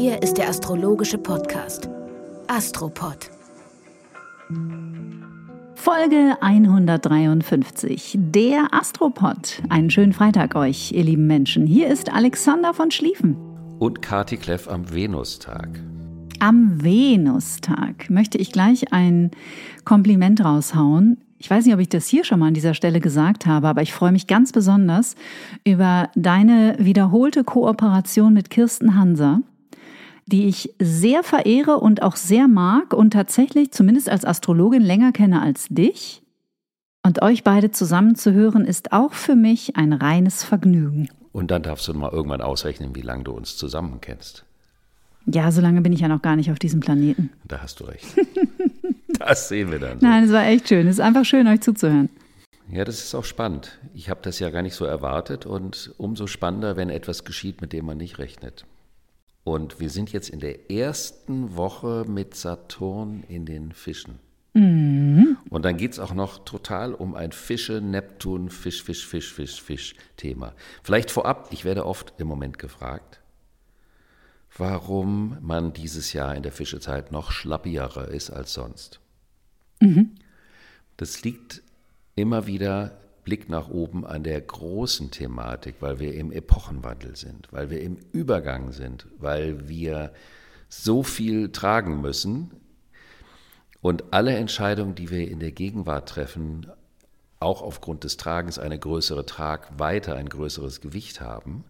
[0.00, 1.90] Hier ist der astrologische Podcast
[2.46, 3.32] Astropod.
[5.74, 9.60] Folge 153, der Astropod.
[9.68, 11.66] Einen schönen Freitag euch, ihr lieben Menschen.
[11.66, 13.36] Hier ist Alexander von Schlieffen.
[13.80, 15.68] Und Kati Kleff am Venustag.
[16.38, 19.32] Am Venustag möchte ich gleich ein
[19.84, 21.18] Kompliment raushauen.
[21.38, 23.82] Ich weiß nicht, ob ich das hier schon mal an dieser Stelle gesagt habe, aber
[23.82, 25.16] ich freue mich ganz besonders
[25.64, 29.42] über deine wiederholte Kooperation mit Kirsten Hanser,
[30.28, 35.42] die ich sehr verehre und auch sehr mag und tatsächlich zumindest als Astrologin länger kenne
[35.42, 36.22] als dich.
[37.02, 41.08] Und euch beide zusammen zu hören, ist auch für mich ein reines Vergnügen.
[41.32, 44.44] Und dann darfst du mal irgendwann ausrechnen, wie lange du uns zusammen kennst.
[45.26, 47.30] Ja, so lange bin ich ja noch gar nicht auf diesem Planeten.
[47.46, 48.06] Da hast du recht.
[49.18, 49.98] Das sehen wir dann.
[49.98, 50.06] So.
[50.06, 50.86] Nein, es war echt schön.
[50.86, 52.08] Es ist einfach schön, euch zuzuhören.
[52.70, 53.78] Ja, das ist auch spannend.
[53.94, 57.72] Ich habe das ja gar nicht so erwartet und umso spannender, wenn etwas geschieht, mit
[57.72, 58.64] dem man nicht rechnet.
[59.44, 64.18] Und wir sind jetzt in der ersten Woche mit Saturn in den Fischen.
[64.54, 65.38] Mhm.
[65.50, 69.62] Und dann geht es auch noch total um ein Fische, Neptun, Fisch, Fisch, Fisch, Fisch,
[69.62, 70.54] Fisch Thema.
[70.82, 73.20] Vielleicht vorab, ich werde oft im Moment gefragt,
[74.56, 79.00] warum man dieses Jahr in der Fischezeit noch schlappierer ist als sonst.
[79.80, 80.16] Mhm.
[80.96, 81.62] Das liegt
[82.16, 87.68] immer wieder Blick nach oben an der großen Thematik, weil wir im Epochenwandel sind, weil
[87.68, 90.14] wir im Übergang sind, weil wir
[90.70, 92.52] so viel tragen müssen
[93.82, 96.68] und alle Entscheidungen, die wir in der Gegenwart treffen,
[97.38, 101.64] auch aufgrund des Tragens eine größere Tragweite, ein größeres Gewicht haben.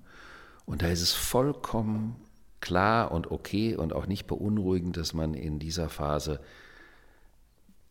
[0.64, 2.14] Und da ist es vollkommen
[2.61, 6.39] klar und okay und auch nicht beunruhigend, dass man in dieser Phase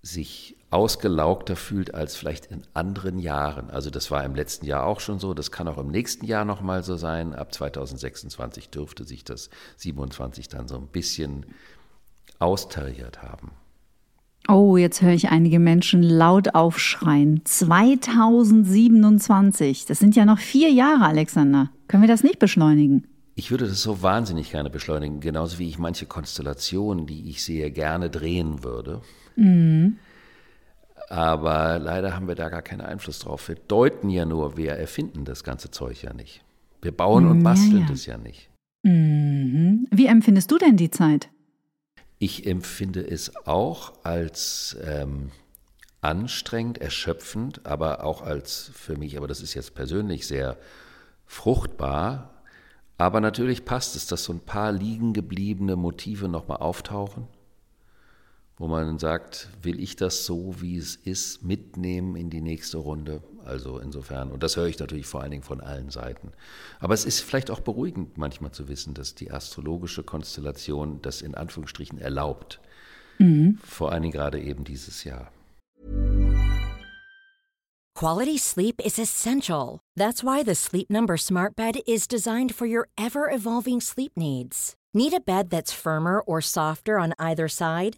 [0.02, 3.70] sich ausgelaugter fühlt als vielleicht in anderen Jahren.
[3.70, 6.46] Also das war im letzten Jahr auch schon so, das kann auch im nächsten Jahr
[6.46, 7.34] nochmal so sein.
[7.34, 11.45] Ab 2026 dürfte sich das 27 dann so ein bisschen
[12.40, 13.52] austariert haben.
[14.50, 17.42] Oh, jetzt höre ich einige Menschen laut aufschreien.
[17.44, 21.70] 2027, das sind ja noch vier Jahre, Alexander.
[21.88, 23.05] Können wir das nicht beschleunigen?
[23.36, 27.72] Ich würde das so wahnsinnig gerne beschleunigen, genauso wie ich manche Konstellationen, die ich sehe,
[27.72, 29.02] gerne drehen würde.
[29.36, 29.98] Mhm.
[31.10, 33.48] Aber leider haben wir da gar keinen Einfluss drauf.
[33.48, 36.44] Wir deuten ja nur, wir erfinden das ganze Zeug ja nicht.
[36.82, 37.90] Wir bauen und basteln ja, ja.
[37.90, 38.50] das ja nicht.
[38.84, 39.88] Mhm.
[39.90, 41.30] Wie empfindest du denn die Zeit?
[42.20, 45.32] Ich empfinde es auch als ähm,
[46.02, 50.58] anstrengend, erschöpfend, aber auch als für mich, aber das ist jetzt persönlich sehr
[51.26, 52.34] fruchtbar.
[52.98, 57.28] Aber natürlich passt es, dass so ein paar liegen gebliebene Motive nochmal auftauchen
[58.58, 63.22] wo man sagt, will ich das so, wie es ist, mitnehmen in die nächste Runde?
[63.45, 66.32] Also insofern, und das höre ich natürlich vor allen Dingen von allen Seiten.
[66.80, 71.36] Aber es ist vielleicht auch beruhigend manchmal zu wissen, dass die astrologische Konstellation das in
[71.36, 72.60] Anführungsstrichen erlaubt.
[73.20, 73.60] Mhm.
[73.64, 75.32] Vor allen Dingen gerade eben dieses Jahr.
[77.96, 79.80] Quality sleep is essential.
[79.96, 84.76] That's why the Sleep Number Smart Bed is designed for your ever evolving sleep needs.
[84.94, 87.98] Need a bed that's firmer or softer on either side?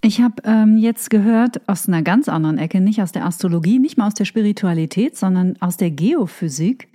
[0.00, 3.98] Ich habe ähm, jetzt gehört aus einer ganz anderen Ecke, nicht aus der Astrologie, nicht
[3.98, 6.88] mal aus der Spiritualität, sondern aus der Geophysik.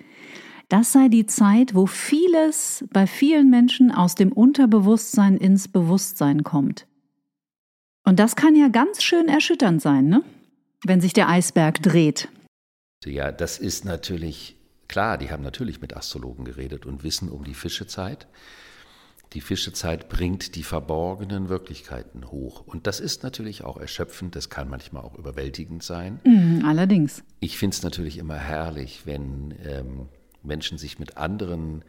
[0.70, 6.88] Das sei die Zeit, wo vieles bei vielen Menschen aus dem Unterbewusstsein ins Bewusstsein kommt.
[8.06, 10.24] Und das kann ja ganz schön erschütternd sein, ne?
[10.86, 12.30] wenn sich der Eisberg dreht.
[13.06, 14.56] Ja, das ist natürlich
[14.88, 18.28] klar, die haben natürlich mit Astrologen geredet und wissen um die Fischezeit.
[19.34, 22.62] Die Fischezeit bringt die verborgenen Wirklichkeiten hoch.
[22.68, 26.20] Und das ist natürlich auch erschöpfend, das kann manchmal auch überwältigend sein.
[26.24, 27.24] Mm, allerdings.
[27.40, 30.10] Ich finde es natürlich immer herrlich, wenn ähm,
[30.44, 31.84] Menschen sich mit anderen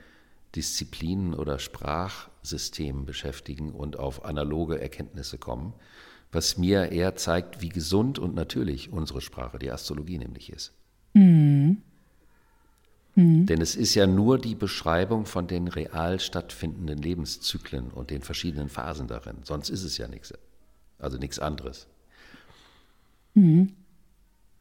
[0.56, 5.74] Disziplinen oder Sprachsystemen beschäftigen und auf analoge Erkenntnisse kommen,
[6.32, 10.72] was mir eher zeigt, wie gesund und natürlich unsere Sprache, die Astrologie nämlich ist.
[11.12, 11.74] Mm.
[13.16, 13.46] Mhm.
[13.46, 18.68] Denn es ist ja nur die Beschreibung von den real stattfindenden Lebenszyklen und den verschiedenen
[18.68, 19.36] Phasen darin.
[19.44, 20.32] Sonst ist es ja nichts.
[20.98, 21.86] Also nichts anderes.
[23.34, 23.72] Mhm.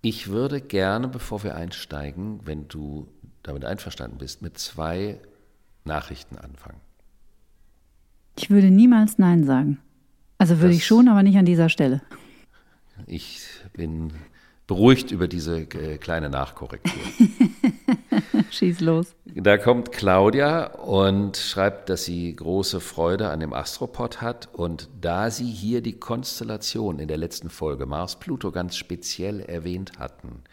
[0.02, 3.08] Ich würde gerne, bevor wir einsteigen, wenn du
[3.42, 5.20] damit einverstanden bist, mit zwei
[5.86, 6.80] Nachrichten anfangen.
[8.38, 9.80] Ich würde niemals Nein sagen.
[10.38, 12.02] Also würde Das- ich schon, aber nicht an dieser Stelle.
[13.08, 13.42] Ich
[13.74, 14.12] bin
[14.68, 16.94] beruhigt über diese äh, kleine Nachkorrektur.
[18.54, 19.16] Schieß los.
[19.26, 24.48] Da kommt Claudia und schreibt, dass sie große Freude an dem Astropod hat.
[24.54, 30.44] Und da sie hier die Konstellation in der letzten Folge Mars-Pluto ganz speziell erwähnt hatten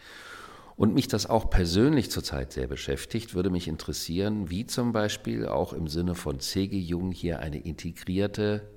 [0.75, 5.71] und mich das auch persönlich zurzeit sehr beschäftigt, würde mich interessieren, wie zum Beispiel auch
[5.71, 6.75] im Sinne von C.G.
[6.79, 8.67] Jung hier eine integrierte,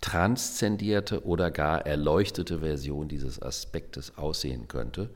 [0.00, 5.10] transzendierte oder gar erleuchtete Version dieses Aspektes aussehen könnte,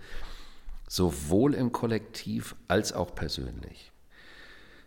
[0.88, 3.92] sowohl im Kollektiv als auch persönlich.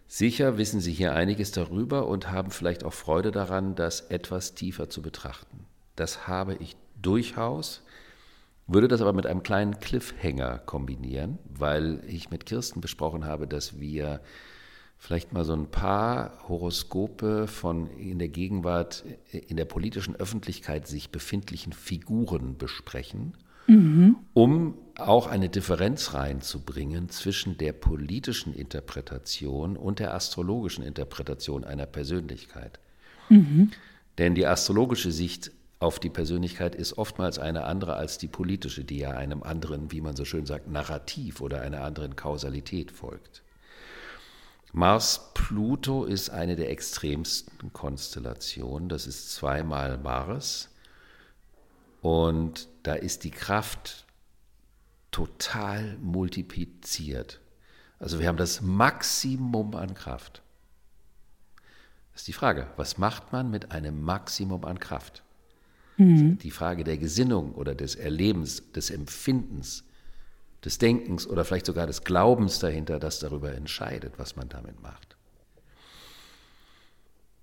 [0.08, 4.90] Sicher wissen Sie hier einiges darüber und haben vielleicht auch Freude daran, das etwas tiefer
[4.90, 5.66] zu betrachten.
[5.96, 7.84] Das habe ich durchaus,
[8.66, 13.80] würde das aber mit einem kleinen Cliffhanger kombinieren, weil ich mit Kirsten besprochen habe, dass
[13.80, 14.22] wir
[14.98, 21.10] vielleicht mal so ein paar Horoskope von in der Gegenwart in der politischen Öffentlichkeit sich
[21.10, 23.34] befindlichen Figuren besprechen,
[24.34, 32.80] um auch eine Differenz reinzubringen zwischen der politischen Interpretation und der astrologischen Interpretation einer Persönlichkeit.
[34.18, 38.98] Denn die astrologische Sicht auf die Persönlichkeit ist oftmals eine andere als die politische, die
[38.98, 43.44] ja einem anderen, wie man so schön sagt, Narrativ oder einer anderen Kausalität folgt.
[44.74, 48.90] Mars-Pluto ist eine der extremsten Konstellationen.
[48.90, 50.70] Das ist zweimal Mars.
[52.02, 54.06] Und da ist die Kraft
[55.12, 57.42] total multipliziert.
[58.00, 60.42] Also wir haben das Maximum an Kraft.
[62.14, 65.24] Das ist die Frage, was macht man mit einem Maximum an Kraft?
[66.38, 69.84] Die Frage der Gesinnung oder des Erlebens, des Empfindens,
[70.64, 75.18] des Denkens oder vielleicht sogar des Glaubens dahinter, das darüber entscheidet, was man damit macht.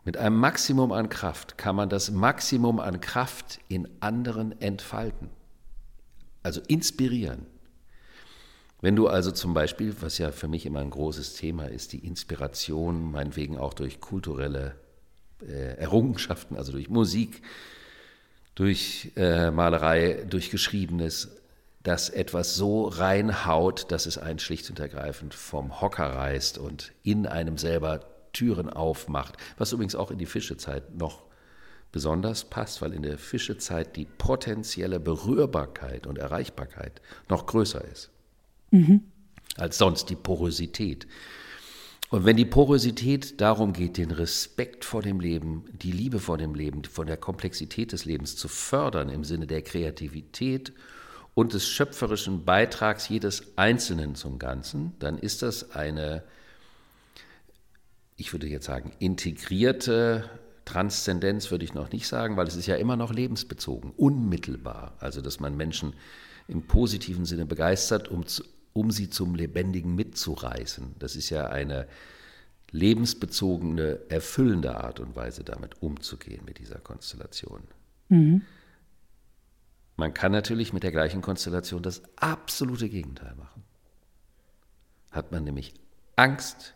[0.06, 5.31] Mit einem Maximum an Kraft kann man das Maximum an Kraft in anderen entfalten,
[6.44, 7.44] also inspirieren.
[8.81, 12.06] Wenn du also zum Beispiel, was ja für mich immer ein großes Thema ist, die
[12.06, 14.76] Inspiration, meinetwegen auch durch kulturelle
[15.43, 17.43] äh, Errungenschaften, also durch Musik,
[18.55, 21.32] durch äh, Malerei, durch Geschriebenes,
[21.82, 27.26] dass etwas so reinhaut, dass es einen schlicht und ergreifend vom Hocker reißt und in
[27.26, 31.23] einem selber Türen aufmacht, was übrigens auch in die Fischezeit noch
[31.93, 38.11] besonders passt, weil in der Fischezeit die potenzielle Berührbarkeit und Erreichbarkeit noch größer ist
[39.56, 41.06] als sonst die Porosität.
[42.09, 46.55] Und wenn die Porosität darum geht, den Respekt vor dem Leben, die Liebe vor dem
[46.55, 50.73] Leben, von der Komplexität des Lebens zu fördern im Sinne der Kreativität
[51.35, 56.23] und des schöpferischen Beitrags jedes Einzelnen zum Ganzen, dann ist das eine,
[58.16, 60.28] ich würde jetzt sagen, integrierte
[60.64, 64.96] Transzendenz würde ich noch nicht sagen, weil es ist ja immer noch lebensbezogen, unmittelbar.
[64.98, 65.94] Also dass man Menschen
[66.48, 68.24] im positiven Sinne begeistert, um,
[68.72, 70.94] um sie zum Lebendigen mitzureißen.
[70.98, 71.86] Das ist ja eine
[72.70, 77.62] lebensbezogene, erfüllende Art und Weise, damit umzugehen mit dieser Konstellation.
[79.96, 83.62] Man kann natürlich mit der gleichen Konstellation das absolute Gegenteil machen.
[85.10, 85.74] Hat man nämlich
[86.16, 86.74] Angst.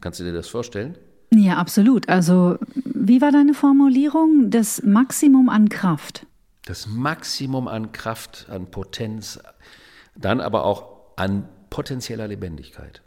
[0.00, 0.96] Kannst du dir das vorstellen?
[1.32, 2.08] Ja, absolut.
[2.08, 4.50] Also, wie war deine Formulierung?
[4.50, 6.26] Das Maximum an Kraft.
[6.64, 9.40] Das Maximum an Kraft, an Potenz,
[10.16, 13.02] dann aber auch an potenzieller Lebendigkeit.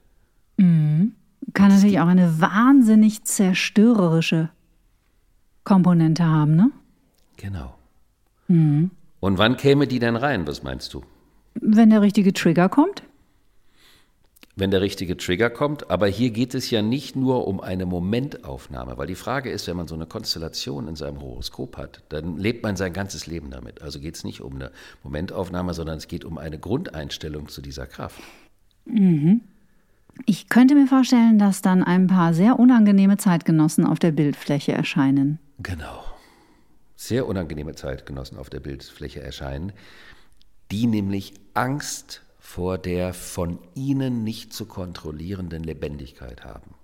[1.53, 4.49] Kann natürlich auch eine wahnsinnig zerstörerische
[5.63, 6.71] Komponente haben, ne?
[7.37, 7.75] Genau.
[8.47, 11.03] Und wann käme die denn rein, was meinst du?
[11.55, 13.03] Wenn der richtige Trigger kommt.
[14.55, 18.99] Wenn der richtige Trigger kommt, aber hier geht es ja nicht nur um eine Momentaufnahme,
[18.99, 22.61] weil die Frage ist, wenn man so eine Konstellation in seinem Horoskop hat, dann lebt
[22.61, 23.81] man sein ganzes Leben damit.
[23.81, 27.87] Also geht es nicht um eine Momentaufnahme, sondern es geht um eine Grundeinstellung zu dieser
[27.87, 28.21] Kraft.
[30.25, 35.39] Ich könnte mir vorstellen, dass dann ein paar sehr unangenehme Zeitgenossen auf der Bildfläche erscheinen.
[35.57, 36.03] Genau.
[36.95, 39.71] Sehr unangenehme Zeitgenossen auf der Bildfläche erscheinen,
[40.71, 42.21] die nämlich Angst
[42.53, 46.75] vor der von ihnen nicht zu kontrollierenden Lebendigkeit haben.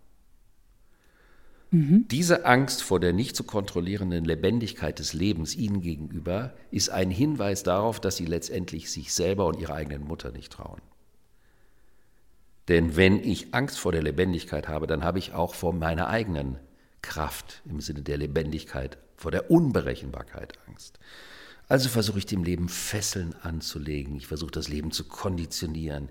[1.69, 7.61] Diese Angst vor der nicht zu kontrollierenden Lebendigkeit des Lebens ihnen gegenüber ist ein Hinweis
[7.61, 10.81] darauf, dass sie letztendlich sich selber und ihrer eigenen Mutter nicht trauen.
[12.67, 16.57] Denn wenn ich Angst vor der Lebendigkeit habe, dann habe ich auch vor meiner eigenen
[17.03, 20.97] Kraft im Sinne der Lebendigkeit, vor der Unberechenbarkeit Angst.
[21.69, 26.09] Also versuche ich dem Leben Fesseln anzulegen, ich versuche das Leben zu konditionieren,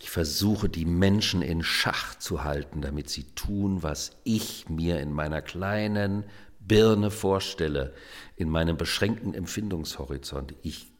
[0.00, 5.12] Ich versuche die Menschen in Schach zu halten, damit sie tun, was ich mir in
[5.12, 6.24] meiner kleinen
[6.60, 7.92] Birne vorstelle,
[8.36, 10.54] in meinem beschränkten Empfindungshorizont.
[10.62, 10.90] Ich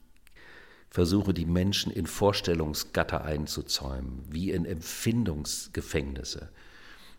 [0.91, 6.51] versuche die Menschen in Vorstellungsgatter einzuzäumen, wie in Empfindungsgefängnisse,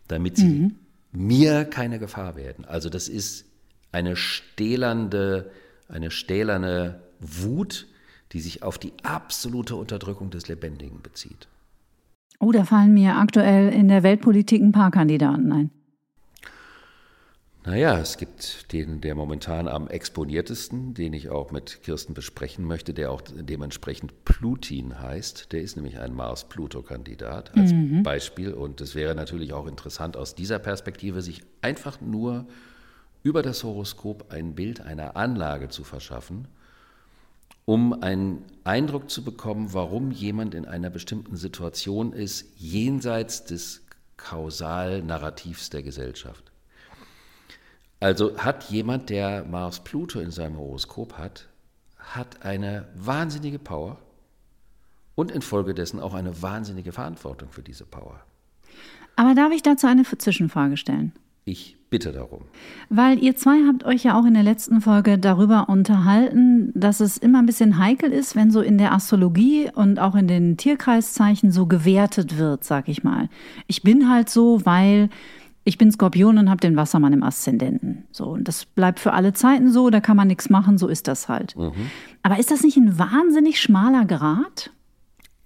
[0.06, 0.78] damit sie mhm.
[1.12, 2.64] mir keine Gefahr werden.
[2.64, 3.46] Also das ist
[3.90, 5.50] eine stählernde,
[5.88, 7.86] eine stählerne Wut,
[8.32, 11.48] die sich auf die absolute Unterdrückung des Lebendigen bezieht.
[12.40, 15.70] Oh, da fallen mir aktuell in der Weltpolitik ein paar Kandidaten ein.
[17.66, 22.92] Naja, es gibt den, der momentan am exponiertesten, den ich auch mit Kirsten besprechen möchte,
[22.92, 25.50] der auch dementsprechend Plutin heißt.
[25.52, 28.02] Der ist nämlich ein Mars-Pluto-Kandidat als mhm.
[28.02, 28.52] Beispiel.
[28.52, 32.46] Und es wäre natürlich auch interessant, aus dieser Perspektive sich einfach nur
[33.24, 36.46] über das Horoskop ein Bild einer Anlage zu verschaffen,
[37.64, 43.86] um einen Eindruck zu bekommen, warum jemand in einer bestimmten Situation ist, jenseits des
[44.18, 46.52] Kausalnarrativs der Gesellschaft.
[47.98, 51.48] Also hat jemand, der Mars-Pluto in seinem Horoskop hat,
[51.96, 53.98] hat eine wahnsinnige Power
[55.14, 58.20] und infolgedessen auch eine wahnsinnige Verantwortung für diese Power.
[59.16, 61.12] Aber darf ich dazu eine Zwischenfrage stellen?
[61.44, 62.42] Ich bitte darum.
[62.88, 67.18] Weil ihr zwei habt euch ja auch in der letzten Folge darüber unterhalten, dass es
[67.18, 71.52] immer ein bisschen heikel ist, wenn so in der Astrologie und auch in den Tierkreiszeichen
[71.52, 73.28] so gewertet wird, sag ich mal.
[73.66, 75.10] Ich bin halt so, weil
[75.64, 78.04] ich bin Skorpion und habe den Wassermann im Aszendenten.
[78.10, 81.08] So, und das bleibt für alle Zeiten so, da kann man nichts machen, so ist
[81.08, 81.56] das halt.
[81.56, 81.72] Mhm.
[82.22, 84.70] Aber ist das nicht ein wahnsinnig schmaler Grad?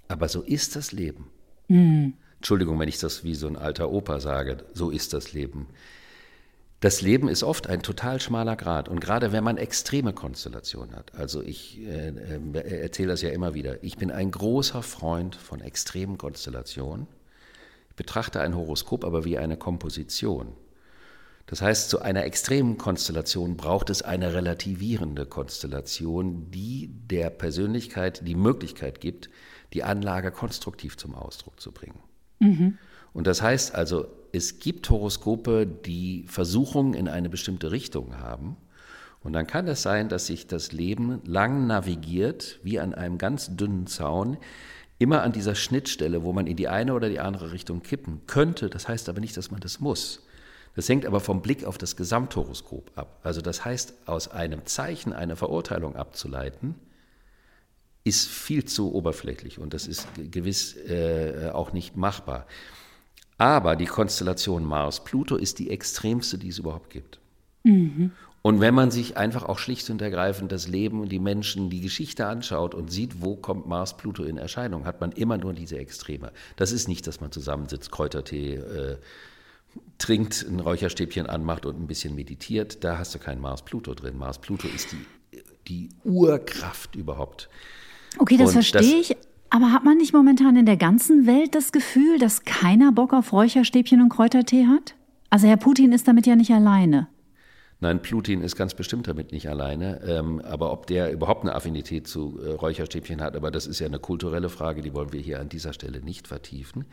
[0.09, 1.27] Aber so ist das Leben.
[1.69, 2.15] Mhm.
[2.39, 5.69] Entschuldigung, wenn ich das wie so ein alter Opa sage, so ist das Leben.
[6.81, 11.15] Das Leben ist oft ein total schmaler Grad und gerade wenn man extreme Konstellationen hat.
[11.15, 13.83] Also ich äh, äh, erzähle das ja immer wieder.
[13.83, 17.09] Ich bin ein großer Freund von extremen Konstellationen
[17.99, 20.55] betrachte ein Horoskop aber wie eine Komposition.
[21.47, 28.35] Das heißt, zu einer extremen Konstellation braucht es eine relativierende Konstellation, die der Persönlichkeit die
[28.35, 29.29] Möglichkeit gibt,
[29.73, 31.99] die Anlage konstruktiv zum Ausdruck zu bringen.
[32.39, 32.79] Mhm.
[33.13, 38.57] Und das heißt also, es gibt Horoskope, die Versuchungen in eine bestimmte Richtung haben.
[39.21, 43.57] Und dann kann es sein, dass sich das Leben lang navigiert, wie an einem ganz
[43.57, 44.37] dünnen Zaun,
[44.99, 48.69] immer an dieser Schnittstelle, wo man in die eine oder die andere Richtung kippen könnte.
[48.69, 50.27] Das heißt aber nicht, dass man das muss.
[50.75, 53.19] Das hängt aber vom Blick auf das Gesamthoroskop ab.
[53.23, 56.77] Also das heißt, aus einem Zeichen eine Verurteilung abzuleiten,
[58.09, 62.47] ist viel zu oberflächlich und das ist gewiss äh, auch nicht machbar.
[63.39, 67.21] Aber die Konstellation Mars-Pluto ist die extremste, die es überhaupt gibt.
[67.63, 68.11] Mhm.
[68.43, 71.81] Und wenn man sich einfach auch schlicht und ergreifend das Leben und die Menschen, die
[71.81, 75.79] Geschichte anschaut und sieht, wo kommt Mars Pluto in Erscheinung, hat man immer nur diese
[75.79, 76.33] Extreme.
[76.57, 78.97] Das ist nicht, dass man zusammensitzt, Kräutertee äh,
[79.99, 82.85] trinkt, ein Räucherstäbchen anmacht und ein bisschen meditiert.
[82.85, 84.17] Da hast du kein Mars Pluto drin.
[84.17, 87.49] Mars Pluto ist die, die Urkraft überhaupt.
[88.19, 89.17] Okay, das und verstehe ich.
[89.51, 93.33] Aber hat man nicht momentan in der ganzen Welt das Gefühl, dass keiner Bock auf
[93.33, 94.95] Räucherstäbchen und Kräutertee hat?
[95.31, 97.09] Also Herr Putin ist damit ja nicht alleine.
[97.81, 100.01] Nein, Plutin ist ganz bestimmt damit nicht alleine.
[100.03, 103.87] Ähm, aber ob der überhaupt eine Affinität zu äh, Räucherstäbchen hat, aber das ist ja
[103.87, 106.87] eine kulturelle Frage, die wollen wir hier an dieser Stelle nicht vertiefen.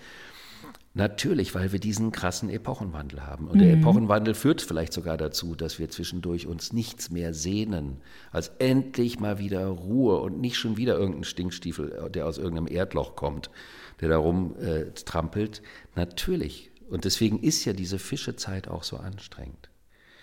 [0.98, 3.48] Natürlich, weil wir diesen krassen Epochenwandel haben.
[3.48, 3.64] Und mhm.
[3.64, 7.98] der Epochenwandel führt vielleicht sogar dazu, dass wir zwischendurch uns nichts mehr sehnen,
[8.32, 13.18] als endlich mal wieder Ruhe und nicht schon wieder irgendein Stinkstiefel, der aus irgendeinem Erdloch
[13.18, 13.50] kommt,
[14.00, 15.60] der da rumtrampelt.
[15.60, 15.62] Äh,
[16.00, 16.72] Natürlich.
[16.90, 19.70] Und deswegen ist ja diese Fischezeit auch so anstrengend.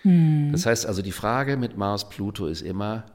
[0.01, 0.49] Hm.
[0.51, 3.05] Das heißt also, die Frage mit Mars Pluto ist immer,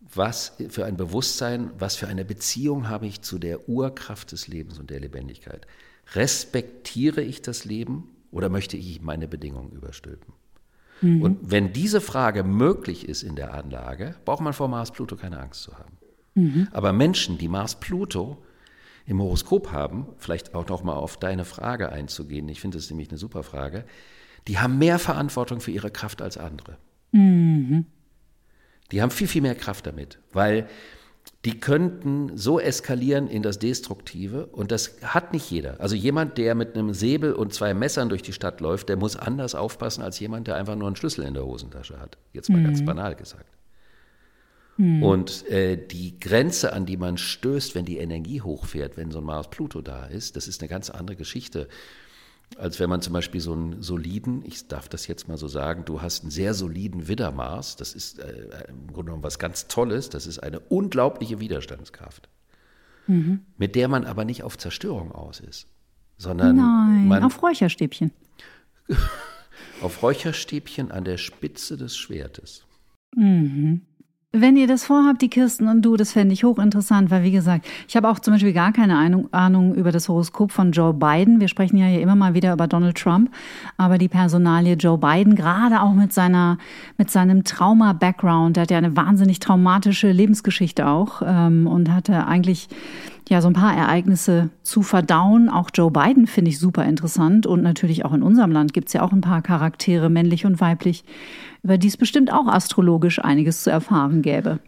[0.00, 4.78] was für ein Bewusstsein, was für eine Beziehung habe ich zu der Urkraft des Lebens
[4.78, 5.66] und der Lebendigkeit?
[6.14, 10.34] Respektiere ich das Leben oder möchte ich meine Bedingungen überstülpen?
[11.00, 11.22] Mhm.
[11.22, 15.62] Und wenn diese Frage möglich ist in der Anlage, braucht man vor Mars-Pluto keine Angst
[15.62, 15.98] zu haben.
[16.34, 16.68] Mhm.
[16.72, 18.42] Aber Menschen, die Mars-Pluto
[19.06, 23.08] im Horoskop haben, vielleicht auch noch mal auf deine Frage einzugehen, ich finde das nämlich
[23.10, 23.84] eine super Frage,
[24.46, 26.78] die haben mehr Verantwortung für ihre Kraft als andere.
[27.12, 27.86] Mhm.
[28.92, 30.68] Die haben viel, viel mehr Kraft damit, weil
[31.44, 35.80] die könnten so eskalieren in das Destruktive und das hat nicht jeder.
[35.80, 39.14] Also jemand, der mit einem Säbel und zwei Messern durch die Stadt läuft, der muss
[39.14, 42.18] anders aufpassen als jemand, der einfach nur einen Schlüssel in der Hosentasche hat.
[42.32, 42.64] Jetzt mal mhm.
[42.64, 43.46] ganz banal gesagt.
[44.78, 45.02] Mhm.
[45.02, 49.24] Und äh, die Grenze, an die man stößt, wenn die Energie hochfährt, wenn so ein
[49.24, 51.68] Mars-Pluto da ist, das ist eine ganz andere Geschichte
[52.56, 55.84] als wenn man zum Beispiel so einen soliden, ich darf das jetzt mal so sagen,
[55.84, 60.08] du hast einen sehr soliden Widdermaß, das ist äh, im Grunde genommen was ganz Tolles,
[60.08, 62.28] das ist eine unglaubliche Widerstandskraft.
[63.06, 63.40] mhm.
[63.56, 65.66] mit der man aber nicht auf Zerstörung aus ist,
[66.16, 68.12] sondern Nein, man, auf Räucherstäbchen.
[69.82, 72.64] auf Räucherstäbchen an der Spitze des Schwertes.
[73.14, 73.82] Mhm.
[74.32, 77.66] Wenn ihr das vorhabt, die Kirsten und du, das fände ich hochinteressant, weil wie gesagt,
[77.88, 81.40] ich habe auch zum Beispiel gar keine Ahnung, über das Horoskop von Joe Biden.
[81.40, 83.30] Wir sprechen ja hier immer mal wieder über Donald Trump,
[83.78, 86.58] aber die Personalie Joe Biden, gerade auch mit seiner,
[86.98, 92.68] mit seinem Trauma-Background, der hat ja eine wahnsinnig traumatische Lebensgeschichte auch ähm, und hatte eigentlich
[93.28, 95.48] ja, so ein paar Ereignisse zu verdauen.
[95.48, 97.46] Auch Joe Biden finde ich super interessant.
[97.46, 100.60] Und natürlich auch in unserem Land gibt es ja auch ein paar Charaktere, männlich und
[100.60, 101.04] weiblich,
[101.62, 104.60] über die es bestimmt auch astrologisch einiges zu erfahren gäbe.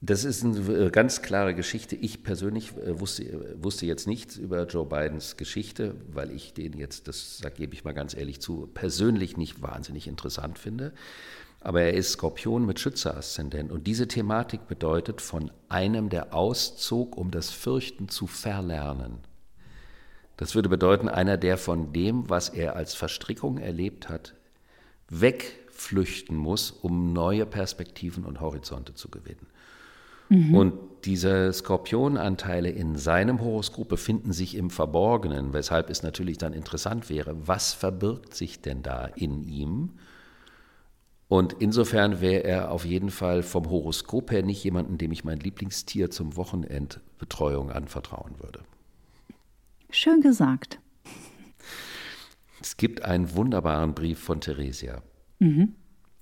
[0.00, 1.96] Das ist eine äh, ganz klare Geschichte.
[1.96, 6.74] Ich persönlich äh, wusste, äh, wusste jetzt nichts über Joe Bidens Geschichte, weil ich den
[6.74, 10.92] jetzt, das gebe ich mal ganz ehrlich zu, persönlich nicht wahnsinnig interessant finde.
[11.64, 13.72] Aber er ist Skorpion mit Schütze-Aszendent.
[13.72, 19.18] Und diese Thematik bedeutet von einem, der auszog, um das Fürchten zu verlernen.
[20.36, 24.34] Das würde bedeuten, einer, der von dem, was er als Verstrickung erlebt hat,
[25.08, 29.46] wegflüchten muss, um neue Perspektiven und Horizonte zu gewinnen.
[30.28, 30.54] Mhm.
[30.54, 37.08] Und diese Skorpionanteile in seinem Horoskop befinden sich im Verborgenen, weshalb es natürlich dann interessant
[37.08, 39.92] wäre, was verbirgt sich denn da in ihm?
[41.34, 45.40] Und insofern wäre er auf jeden Fall vom Horoskop her nicht jemanden, dem ich mein
[45.40, 48.60] Lieblingstier zum Wochenendbetreuung anvertrauen würde.
[49.90, 50.78] Schön gesagt.
[52.60, 55.02] Es gibt einen wunderbaren Brief von Theresia.
[55.40, 55.74] Mhm.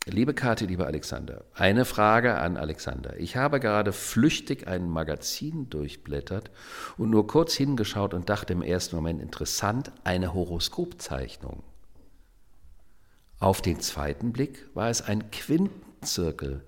[0.06, 3.20] Liebe Kathi, lieber Alexander, eine Frage an Alexander.
[3.20, 6.50] Ich habe gerade flüchtig ein Magazin durchblättert
[6.96, 11.64] und nur kurz hingeschaut und dachte im ersten Moment interessant, eine Horoskopzeichnung.
[13.42, 16.62] Auf den zweiten Blick war es ein Quintenzirkel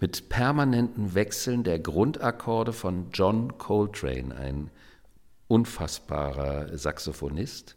[0.00, 4.70] mit permanenten Wechseln der Grundakkorde von John Coltrane, ein
[5.48, 7.76] unfassbarer Saxophonist.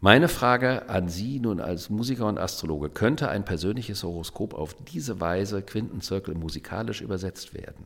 [0.00, 5.20] Meine Frage an Sie nun als Musiker und Astrologe, könnte ein persönliches Horoskop auf diese
[5.20, 7.84] Weise Quintenzirkel musikalisch übersetzt werden?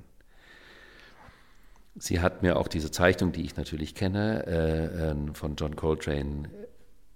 [1.96, 6.49] Sie hat mir auch diese Zeichnung, die ich natürlich kenne, äh, äh von John Coltrane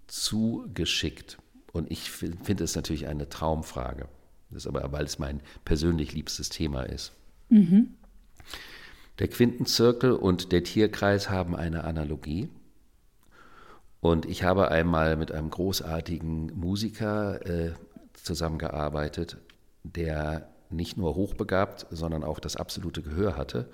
[0.08, 1.38] zugeschickt.
[1.74, 4.06] Und ich finde es natürlich eine Traumfrage.
[4.48, 7.12] Das ist aber, weil es mein persönlich liebstes Thema ist.
[7.48, 7.94] Mhm.
[9.18, 12.48] Der Quintenzirkel und der Tierkreis haben eine Analogie.
[14.00, 17.72] Und ich habe einmal mit einem großartigen Musiker äh,
[18.12, 19.38] zusammengearbeitet,
[19.82, 23.68] der nicht nur hochbegabt, sondern auch das absolute Gehör hatte.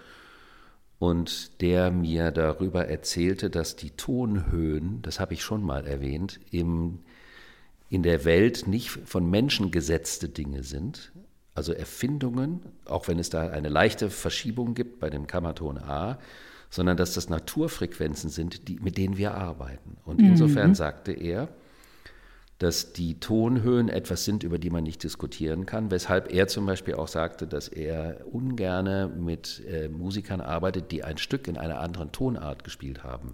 [0.99, 7.01] Und der mir darüber erzählte, dass die Tonhöhen, das habe ich schon mal erwähnt, im
[7.91, 11.13] in der Welt nicht von Menschen gesetzte Dinge sind,
[11.55, 16.19] also Erfindungen, auch wenn es da eine leichte Verschiebung gibt bei dem Kammerton A,
[16.71, 19.97] sondern dass das Naturfrequenzen sind, die, mit denen wir arbeiten.
[20.05, 20.29] Und mhm.
[20.29, 21.49] insofern sagte er,
[22.61, 26.95] dass die Tonhöhen etwas sind, über die man nicht diskutieren kann, weshalb er zum Beispiel
[26.95, 32.13] auch sagte, dass er ungerne mit äh, Musikern arbeitet, die ein Stück in einer anderen
[32.13, 33.33] Tonart gespielt haben.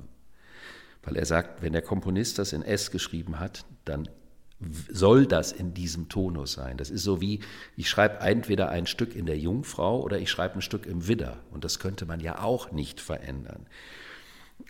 [1.03, 4.09] Weil er sagt, wenn der Komponist das in S geschrieben hat, dann
[4.91, 6.77] soll das in diesem Tonus sein.
[6.77, 7.41] Das ist so wie,
[7.77, 11.39] ich schreibe entweder ein Stück in der Jungfrau oder ich schreibe ein Stück im Widder.
[11.51, 13.67] Und das könnte man ja auch nicht verändern.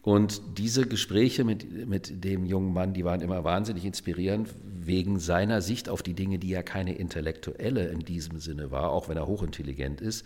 [0.03, 5.63] Und diese Gespräche mit, mit dem jungen Mann, die waren immer wahnsinnig inspirierend, wegen seiner
[5.63, 9.29] Sicht auf die Dinge, die ja keine intellektuelle in diesem Sinne war, auch wenn er
[9.29, 10.25] hochintelligent ist,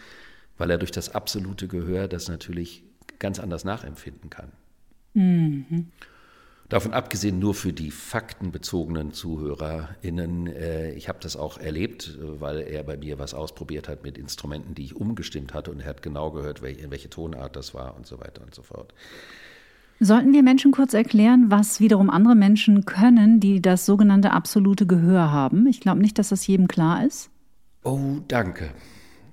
[0.57, 2.83] weil er durch das absolute Gehör das natürlich
[3.18, 4.53] ganz anders nachempfinden kann.
[5.12, 5.88] Mhm.
[6.70, 10.46] Davon abgesehen nur für die faktenbezogenen ZuhörerInnen.
[10.46, 14.76] Äh, ich habe das auch erlebt, weil er bei mir was ausprobiert hat mit Instrumenten,
[14.76, 18.06] die ich umgestimmt hatte und er hat genau gehört, in welche Tonart das war und
[18.06, 18.94] so weiter und so fort.
[19.98, 25.33] Sollten wir Menschen kurz erklären, was wiederum andere Menschen können, die das sogenannte absolute Gehör
[25.33, 25.66] haben?
[25.66, 27.30] Ich glaube nicht, dass das jedem klar ist.
[27.83, 28.70] Oh, danke.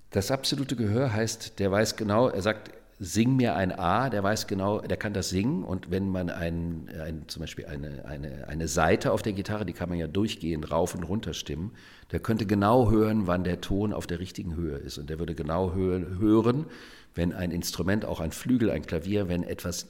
[0.10, 4.48] Das absolute Gehör heißt, der weiß genau, er sagt, sing mir ein A, der weiß
[4.48, 5.64] genau, der kann das singen.
[5.64, 9.74] Und wenn man ein, ein, zum Beispiel eine, eine, eine Seite auf der Gitarre, die
[9.74, 11.72] kann man ja durchgehend rauf und runter stimmen,
[12.12, 14.98] der könnte genau hören, wann der Ton auf der richtigen Höhe ist.
[14.98, 16.66] Und der würde genau hören,
[17.14, 19.88] wenn ein Instrument, auch ein Flügel, ein Klavier, wenn etwas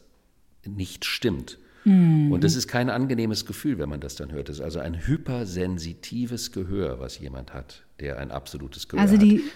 [0.65, 1.59] nicht stimmt.
[1.85, 2.33] Mhm.
[2.33, 4.49] Und das ist kein angenehmes Gefühl, wenn man das dann hört.
[4.49, 9.37] Das ist also ein hypersensitives Gehör, was jemand hat, der ein absolutes Gehör also die,
[9.37, 9.51] hat.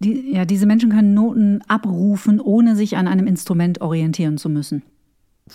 [0.00, 4.82] Die, ja, diese Menschen können Noten abrufen, ohne sich an einem Instrument orientieren zu müssen.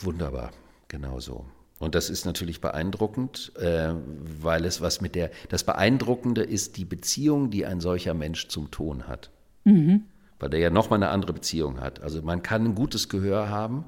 [0.01, 0.51] Wunderbar,
[0.88, 1.45] genau so.
[1.80, 3.93] Und das ist natürlich beeindruckend, äh,
[4.41, 8.71] weil es was mit der, das Beeindruckende ist die Beziehung, die ein solcher Mensch zum
[8.71, 9.32] Ton hat.
[9.63, 10.06] Mhm.
[10.39, 12.01] weil der ja nochmal eine andere Beziehung hat.
[12.01, 13.86] Also man kann ein gutes Gehör haben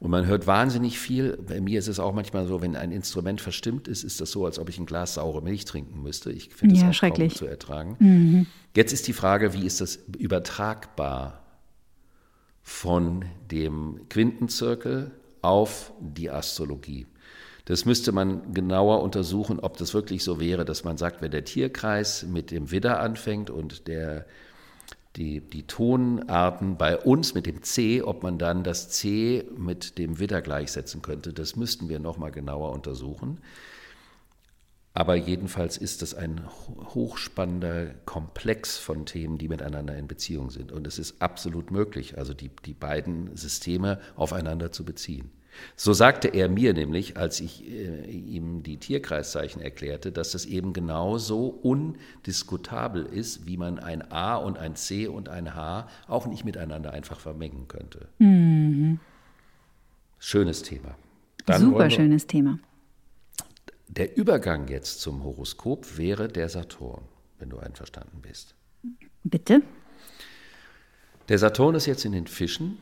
[0.00, 1.36] und man hört wahnsinnig viel.
[1.36, 4.44] Bei mir ist es auch manchmal so, wenn ein Instrument verstimmt ist, ist das so,
[4.46, 6.30] als ob ich ein Glas saure Milch trinken müsste.
[6.30, 7.32] Ich finde Ja, das auch schrecklich.
[7.34, 8.46] kaum zu ertragen.
[8.76, 11.42] Jetzt ist die Frage, wie ist das übertragbar
[12.62, 15.10] von dem Quintenzirkel
[15.42, 17.06] auf die Astrologie?
[17.64, 21.44] Das müsste man genauer untersuchen, ob das wirklich so wäre, dass man sagt, wenn der
[21.44, 24.24] Tierkreis mit dem Widder anfängt und der
[25.18, 30.18] die, die Tonarten bei uns mit dem C, ob man dann das C mit dem
[30.18, 33.38] Widder gleichsetzen könnte, das müssten wir nochmal genauer untersuchen.
[34.94, 40.72] Aber jedenfalls ist es ein ho- hochspannender Komplex von Themen, die miteinander in Beziehung sind.
[40.72, 45.30] Und es ist absolut möglich, also die, die beiden Systeme aufeinander zu beziehen.
[45.76, 50.72] So sagte er mir nämlich, als ich äh, ihm die Tierkreiszeichen erklärte, dass das eben
[50.72, 56.44] genauso undiskutabel ist, wie man ein A und ein C und ein H auch nicht
[56.44, 58.08] miteinander einfach vermengen könnte.
[60.18, 60.96] Schönes Thema.
[61.46, 62.58] Dann Super schönes Thema.
[63.88, 67.02] Der Übergang jetzt zum Horoskop wäre der Saturn,
[67.38, 68.54] wenn du einverstanden bist.
[69.24, 69.62] Bitte?
[71.28, 72.78] Der Saturn ist jetzt in den Fischen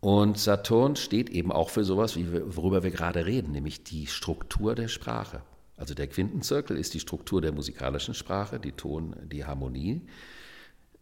[0.00, 4.06] und Saturn steht eben auch für sowas, wie wir, worüber wir gerade reden, nämlich die
[4.06, 5.42] Struktur der Sprache.
[5.76, 10.02] Also der Quintenzirkel ist die Struktur der musikalischen Sprache, die Ton, die Harmonie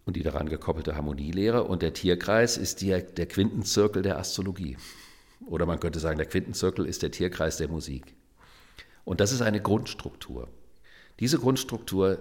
[0.05, 4.77] und die daran gekoppelte Harmonielehre und der Tierkreis ist die, der Quintenzirkel der Astrologie.
[5.47, 8.15] Oder man könnte sagen, der Quintenzirkel ist der Tierkreis der Musik.
[9.05, 10.49] Und das ist eine Grundstruktur.
[11.21, 12.19] Diese Grundstruktur,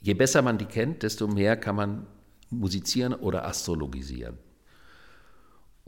[0.00, 2.06] je besser man die kennt, desto mehr kann man
[2.50, 4.38] musizieren oder astrologisieren.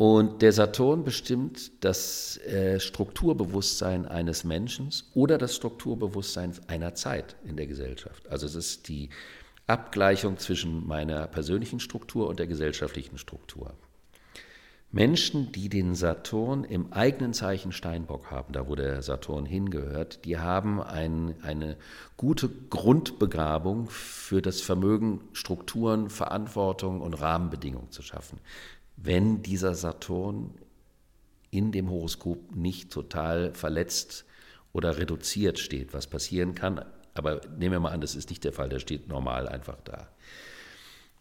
[0.00, 7.56] Und der Saturn bestimmt das äh, Strukturbewusstsein eines Menschen oder das Strukturbewusstsein einer Zeit in
[7.56, 8.26] der Gesellschaft.
[8.30, 9.10] Also es ist die
[9.66, 13.74] Abgleichung zwischen meiner persönlichen Struktur und der gesellschaftlichen Struktur.
[14.90, 20.38] Menschen, die den Saturn im eigenen Zeichen Steinbock haben, da wo der Saturn hingehört, die
[20.38, 21.76] haben ein, eine
[22.16, 28.40] gute Grundbegabung für das Vermögen, Strukturen, Verantwortung und Rahmenbedingungen zu schaffen.
[29.02, 30.54] Wenn dieser Saturn
[31.50, 34.24] in dem Horoskop nicht total verletzt
[34.72, 36.84] oder reduziert steht, was passieren kann,
[37.14, 40.08] aber nehmen wir mal an, das ist nicht der Fall, der steht normal einfach da.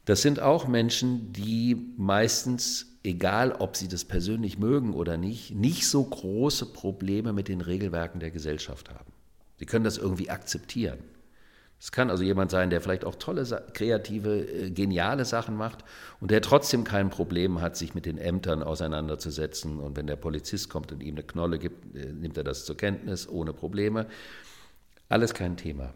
[0.06, 5.88] Das sind auch Menschen, die meistens, egal ob sie das persönlich mögen oder nicht, nicht
[5.88, 9.12] so große Probleme mit den Regelwerken der Gesellschaft haben.
[9.58, 11.00] Sie können das irgendwie akzeptieren.
[11.82, 15.86] Es kann also jemand sein, der vielleicht auch tolle, kreative, äh, geniale Sachen macht
[16.20, 19.80] und der trotzdem kein Problem hat, sich mit den Ämtern auseinanderzusetzen.
[19.80, 22.76] Und wenn der Polizist kommt und ihm eine Knolle gibt, äh, nimmt er das zur
[22.76, 24.08] Kenntnis ohne Probleme.
[25.08, 25.94] Alles kein Thema.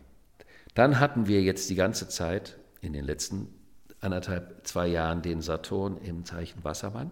[0.74, 3.48] Dann hatten wir jetzt die ganze Zeit in den letzten
[4.00, 7.12] anderthalb, zwei Jahren den Saturn im Zeichen Wassermann.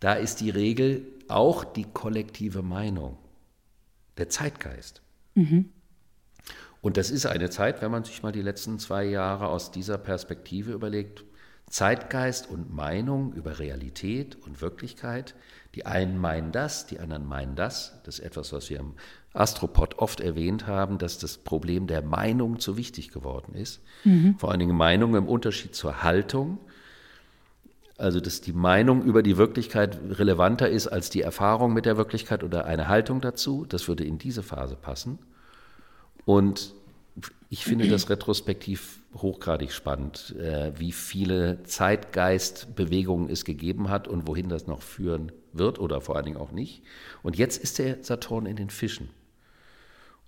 [0.00, 3.16] Da ist die Regel auch die kollektive Meinung,
[4.18, 5.00] der Zeitgeist.
[6.86, 9.98] Und das ist eine Zeit, wenn man sich mal die letzten zwei Jahre aus dieser
[9.98, 11.24] Perspektive überlegt,
[11.68, 15.34] Zeitgeist und Meinung über Realität und Wirklichkeit.
[15.74, 18.00] Die einen meinen das, die anderen meinen das.
[18.04, 18.92] Das ist etwas, was wir im
[19.32, 23.80] Astropod oft erwähnt haben, dass das Problem der Meinung zu wichtig geworden ist.
[24.38, 26.58] Vor allen Dingen Meinung im Unterschied zur Haltung.
[27.98, 32.44] Also, dass die Meinung über die Wirklichkeit relevanter ist als die Erfahrung mit der Wirklichkeit
[32.44, 33.66] oder eine Haltung dazu.
[33.68, 35.18] Das würde in diese Phase passen.
[36.24, 36.75] Und
[37.48, 44.48] ich finde das retrospektiv hochgradig spannend, äh, wie viele Zeitgeistbewegungen es gegeben hat und wohin
[44.48, 46.82] das noch führen wird oder vor allen Dingen auch nicht.
[47.22, 49.08] Und jetzt ist der Saturn in den Fischen.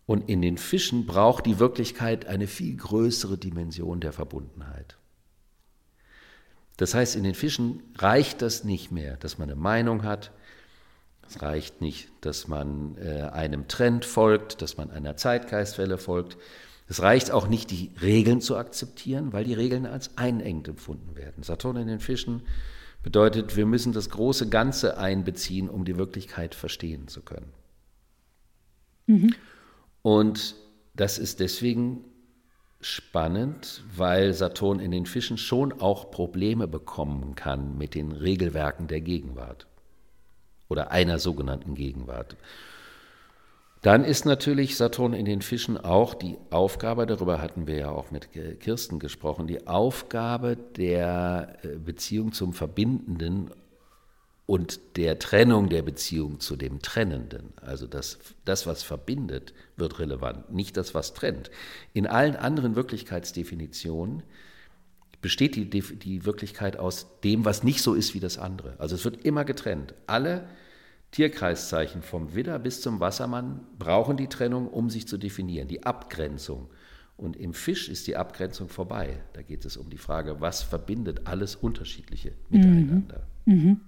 [0.06, 4.96] Und in den Fischen braucht die Wirklichkeit eine viel größere Dimension der Verbundenheit.
[6.78, 10.30] Das heißt, in den Fischen reicht das nicht mehr, dass man eine Meinung hat,
[11.28, 16.38] es reicht nicht, dass man äh, einem Trend folgt, dass man einer Zeitgeistwelle folgt.
[16.88, 21.42] Es reicht auch nicht, die Regeln zu akzeptieren, weil die Regeln als einengt empfunden werden.
[21.42, 22.42] Saturn in den Fischen
[23.02, 27.52] bedeutet, wir müssen das große Ganze einbeziehen, um die Wirklichkeit verstehen zu können.
[30.02, 30.54] Und
[30.94, 32.04] das ist deswegen
[32.80, 39.00] spannend, weil Saturn in den Fischen schon auch Probleme bekommen kann mit den Regelwerken der
[39.00, 39.66] Gegenwart
[40.68, 42.36] oder einer sogenannten Gegenwart.
[43.82, 48.10] Dann ist natürlich Saturn in den Fischen auch die Aufgabe, darüber hatten wir ja auch
[48.10, 48.28] mit
[48.60, 53.50] Kirsten gesprochen, die Aufgabe der äh, Beziehung zum Verbindenden
[54.46, 57.52] und der Trennung der Beziehung zu dem Trennenden.
[57.60, 61.50] Also das, das, was verbindet, wird relevant, nicht das, was trennt.
[61.92, 64.22] In allen anderen Wirklichkeitsdefinitionen
[65.20, 68.74] besteht die, die Wirklichkeit aus dem, was nicht so ist wie das andere.
[68.78, 69.94] Also es wird immer getrennt.
[70.06, 70.48] Alle
[71.10, 76.68] Tierkreiszeichen vom Widder bis zum Wassermann brauchen die Trennung, um sich zu definieren, die Abgrenzung.
[77.16, 79.20] Und im Fisch ist die Abgrenzung vorbei.
[79.32, 83.26] Da geht es um die Frage, was verbindet alles Unterschiedliche miteinander.
[83.44, 83.54] Mhm.
[83.54, 83.80] Mhm.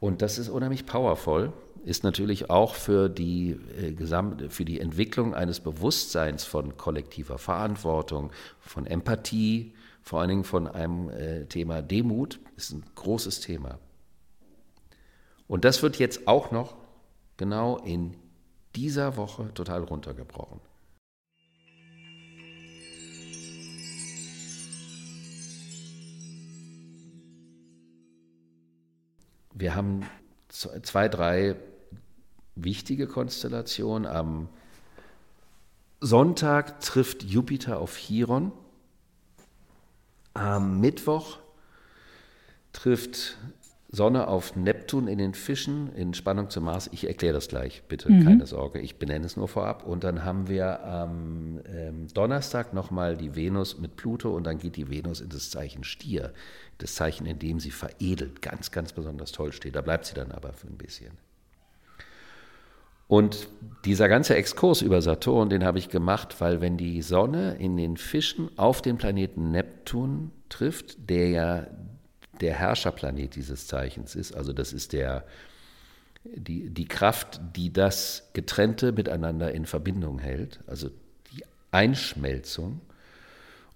[0.00, 1.52] Und das ist unheimlich powerful,
[1.84, 8.86] ist natürlich auch für die, äh, für die Entwicklung eines Bewusstseins von kollektiver Verantwortung, von
[8.86, 13.78] Empathie, vor allen Dingen von einem äh, Thema Demut, ist ein großes Thema.
[15.48, 16.76] Und das wird jetzt auch noch
[17.38, 18.16] genau in
[18.76, 20.60] dieser Woche total runtergebrochen.
[29.54, 30.06] Wir haben
[30.48, 31.56] zwei, drei
[32.54, 34.06] wichtige Konstellationen.
[34.06, 34.48] Am
[36.00, 38.52] Sonntag trifft Jupiter auf Chiron.
[40.34, 41.38] Am Mittwoch
[42.72, 43.36] trifft
[43.90, 46.90] Sonne auf Neptun in den Fischen in Spannung zum Mars.
[46.92, 48.24] Ich erkläre das gleich, bitte, mhm.
[48.24, 48.80] keine Sorge.
[48.80, 49.86] Ich benenne es nur vorab.
[49.86, 54.76] Und dann haben wir am ähm, Donnerstag nochmal die Venus mit Pluto und dann geht
[54.76, 56.34] die Venus in das Zeichen Stier.
[56.76, 59.74] Das Zeichen, in dem sie veredelt, ganz, ganz besonders toll steht.
[59.74, 61.12] Da bleibt sie dann aber für ein bisschen.
[63.06, 63.48] Und
[63.86, 67.96] dieser ganze Exkurs über Saturn, den habe ich gemacht, weil wenn die Sonne in den
[67.96, 71.66] Fischen auf den Planeten Neptun trifft, der ja
[72.40, 74.34] der Herrscherplanet dieses Zeichens ist.
[74.34, 75.24] Also das ist der,
[76.24, 80.90] die, die Kraft, die das Getrennte miteinander in Verbindung hält, also
[81.32, 82.80] die Einschmelzung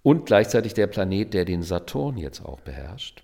[0.02, 3.22] und gleichzeitig der Planet, der den Saturn jetzt auch beherrscht.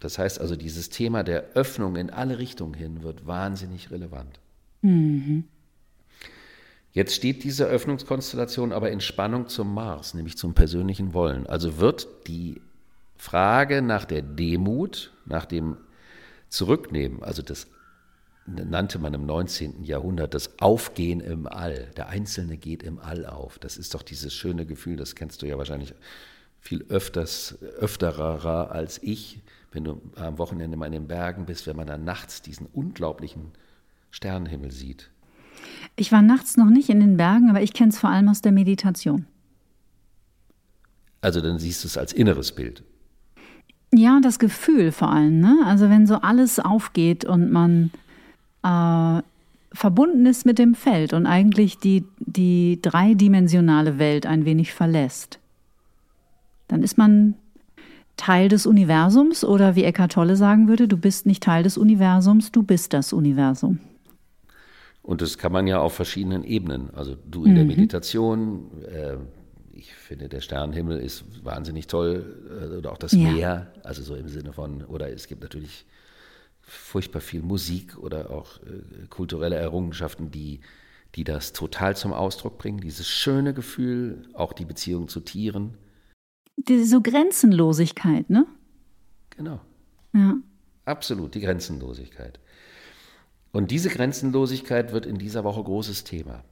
[0.00, 4.38] Das heißt also, dieses Thema der Öffnung in alle Richtungen hin wird wahnsinnig relevant.
[4.82, 5.44] Mhm.
[6.92, 11.46] Jetzt steht diese Öffnungskonstellation aber in Spannung zum Mars, nämlich zum persönlichen Wollen.
[11.46, 12.60] Also wird die
[13.18, 15.76] Frage nach der Demut, nach dem
[16.48, 17.66] Zurücknehmen, also das
[18.46, 19.84] nannte man im 19.
[19.84, 21.90] Jahrhundert das Aufgehen im All.
[21.96, 23.58] Der Einzelne geht im All auf.
[23.58, 25.94] Das ist doch dieses schöne Gefühl, das kennst du ja wahrscheinlich
[26.60, 29.40] viel öfters, öfterer als ich,
[29.72, 33.52] wenn du am Wochenende mal in den Bergen bist, wenn man dann nachts diesen unglaublichen
[34.10, 35.10] Sternenhimmel sieht.
[35.96, 38.40] Ich war nachts noch nicht in den Bergen, aber ich kenne es vor allem aus
[38.40, 39.26] der Meditation.
[41.20, 42.82] Also dann siehst du es als inneres Bild.
[43.92, 45.40] Ja, das Gefühl vor allem.
[45.40, 45.60] Ne?
[45.64, 47.90] Also wenn so alles aufgeht und man
[48.62, 49.22] äh,
[49.72, 55.38] verbunden ist mit dem Feld und eigentlich die, die dreidimensionale Welt ein wenig verlässt,
[56.68, 57.34] dann ist man
[58.16, 62.52] Teil des Universums oder wie Eckhart Tolle sagen würde, du bist nicht Teil des Universums,
[62.52, 63.78] du bist das Universum.
[65.02, 66.90] Und das kann man ja auf verschiedenen Ebenen.
[66.94, 67.56] Also du in mhm.
[67.56, 69.16] der Meditation, äh,
[69.78, 73.30] ich finde, der Sternenhimmel ist wahnsinnig toll äh, oder auch das ja.
[73.30, 75.86] Meer, also so im Sinne von, oder es gibt natürlich
[76.60, 80.60] furchtbar viel Musik oder auch äh, kulturelle Errungenschaften, die,
[81.14, 82.80] die das total zum Ausdruck bringen.
[82.80, 85.78] Dieses schöne Gefühl, auch die Beziehung zu Tieren.
[86.56, 88.46] Diese so Grenzenlosigkeit, ne?
[89.30, 89.60] Genau.
[90.12, 90.34] Ja.
[90.84, 92.40] Absolut, die Grenzenlosigkeit.
[93.52, 96.44] Und diese Grenzenlosigkeit wird in dieser Woche großes Thema.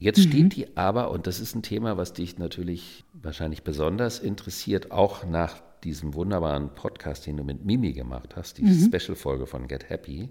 [0.00, 0.22] Jetzt mhm.
[0.22, 5.24] steht die aber, und das ist ein Thema, was dich natürlich wahrscheinlich besonders interessiert, auch
[5.26, 8.90] nach diesem wunderbaren Podcast, den du mit Mimi gemacht hast, die mhm.
[8.90, 10.30] Special-Folge von Get Happy,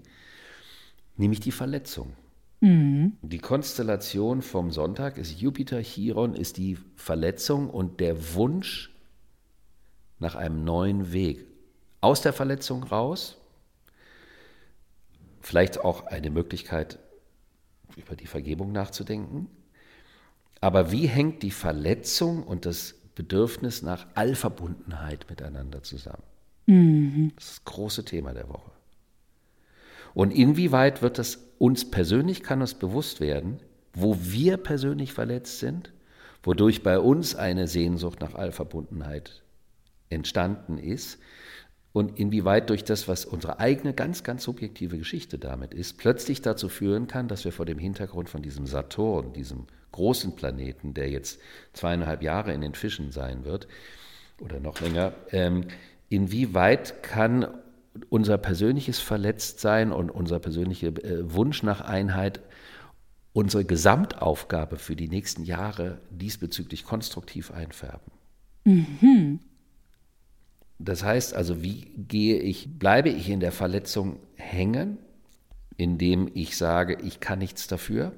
[1.16, 2.14] nämlich die Verletzung.
[2.60, 3.16] Mhm.
[3.22, 8.92] Die Konstellation vom Sonntag ist Jupiter, Chiron, ist die Verletzung und der Wunsch
[10.18, 11.46] nach einem neuen Weg.
[12.00, 13.38] Aus der Verletzung raus,
[15.40, 16.98] vielleicht auch eine Möglichkeit,
[17.96, 19.46] über die Vergebung nachzudenken,
[20.60, 26.22] aber wie hängt die Verletzung und das Bedürfnis nach Allverbundenheit miteinander zusammen?
[26.66, 27.32] Mhm.
[27.36, 28.70] Das ist das große Thema der Woche.
[30.14, 33.60] Und inwieweit wird das uns persönlich, kann uns bewusst werden,
[33.92, 35.92] wo wir persönlich verletzt sind,
[36.42, 39.42] wodurch bei uns eine Sehnsucht nach Allverbundenheit
[40.08, 41.18] entstanden ist
[41.92, 46.68] und inwieweit durch das, was unsere eigene ganz, ganz subjektive Geschichte damit ist, plötzlich dazu
[46.68, 51.40] führen kann, dass wir vor dem Hintergrund von diesem Saturn, diesem großen Planeten, der jetzt
[51.72, 53.68] zweieinhalb Jahre in den Fischen sein wird
[54.40, 55.64] oder noch länger, ähm,
[56.08, 57.46] inwieweit kann
[58.08, 62.40] unser persönliches Verletztsein und unser persönlicher äh, Wunsch nach Einheit
[63.32, 68.12] unsere Gesamtaufgabe für die nächsten Jahre diesbezüglich konstruktiv einfärben.
[68.64, 69.40] Mhm.
[70.78, 74.98] Das heißt also, wie gehe ich, bleibe ich in der Verletzung hängen,
[75.76, 78.12] indem ich sage, ich kann nichts dafür,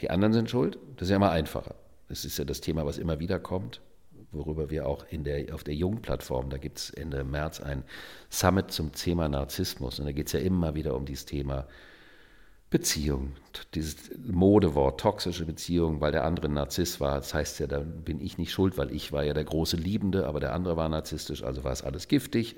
[0.00, 1.74] die anderen sind schuld, das ist ja immer einfacher.
[2.08, 3.80] Das ist ja das Thema, was immer wieder kommt.
[4.34, 7.84] worüber wir auch in der, auf der Jung-Plattform, da gibt es Ende März ein
[8.30, 9.98] Summit zum Thema Narzissmus.
[9.98, 11.66] Und da geht es ja immer wieder um dieses Thema
[12.70, 13.34] Beziehung,
[13.74, 17.16] dieses Modewort, toxische Beziehung, weil der andere Narzisst war.
[17.16, 20.26] Das heißt ja, da bin ich nicht schuld, weil ich war ja der große Liebende,
[20.26, 22.56] aber der andere war narzisstisch, also war es alles giftig.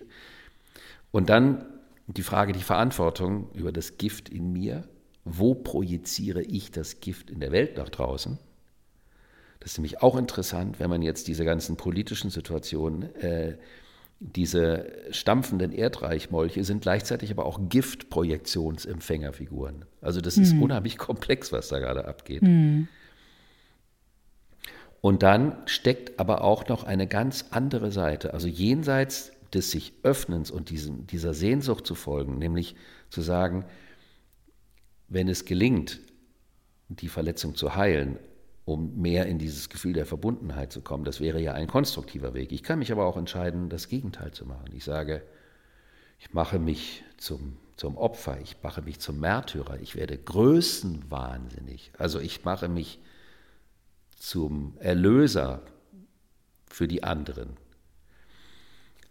[1.10, 1.66] Und dann
[2.06, 4.84] die Frage, die Verantwortung über das Gift in mir.
[5.24, 8.38] Wo projiziere ich das Gift in der Welt nach draußen?
[9.60, 13.56] Das ist nämlich auch interessant, wenn man jetzt diese ganzen politischen Situationen, äh,
[14.20, 19.84] diese stampfenden Erdreichmolche sind gleichzeitig aber auch Giftprojektionsempfängerfiguren.
[20.00, 20.64] Also das ist mhm.
[20.64, 22.42] unheimlich komplex, was da gerade abgeht.
[22.42, 22.88] Mhm.
[25.00, 30.50] Und dann steckt aber auch noch eine ganz andere Seite, also jenseits des sich Öffnens
[30.50, 32.74] und diesem, dieser Sehnsucht zu folgen, nämlich
[33.10, 33.64] zu sagen,
[35.14, 36.00] wenn es gelingt,
[36.88, 38.18] die Verletzung zu heilen
[38.64, 41.04] um mehr in dieses Gefühl der Verbundenheit zu kommen.
[41.04, 42.50] Das wäre ja ein konstruktiver Weg.
[42.50, 44.70] Ich kann mich aber auch entscheiden, das Gegenteil zu machen.
[44.72, 45.22] Ich sage,
[46.18, 51.92] ich mache mich zum, zum Opfer, ich mache mich zum Märtyrer, ich werde größenwahnsinnig.
[51.98, 53.00] Also ich mache mich
[54.18, 55.60] zum Erlöser
[56.66, 57.58] für die anderen.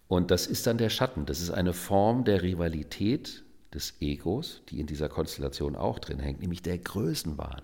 [0.08, 1.28] Und das ist dann der Schatten.
[1.28, 3.43] Das ist eine Form der Rivalität
[3.74, 7.62] des Egos, die in dieser Konstellation auch drin hängt, nämlich der Größenwahn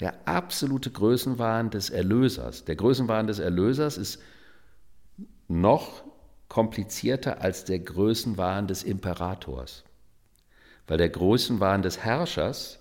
[0.00, 2.64] der absolute Größenwahn des Erlösers.
[2.64, 4.20] Der Größenwahn des Erlösers ist
[5.46, 6.02] noch
[6.48, 9.84] komplizierter als der Größenwahn des Imperators.
[10.86, 12.78] Weil der Größenwahn des Herrschers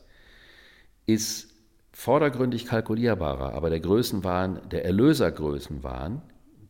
[1.06, 1.50] ist
[1.92, 6.22] vordergründig kalkulierbarer, aber der Größenwahn, der Erlösergrößenwahn,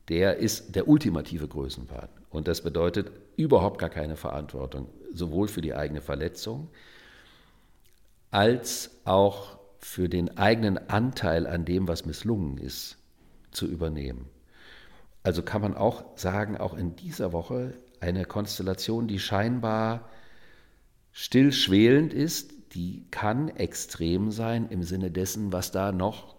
[0.10, 2.10] der ist der ultimative Größenwahn.
[2.30, 6.70] Und das bedeutet überhaupt gar keine Verantwortung, sowohl für die eigene Verletzung
[8.32, 12.98] als auch für den eigenen Anteil an dem, was misslungen ist,
[13.52, 14.28] zu übernehmen.
[15.24, 20.10] Also kann man auch sagen, auch in dieser Woche eine Konstellation, die scheinbar
[21.12, 26.36] stillschwelend ist, die kann extrem sein im Sinne dessen, was da noch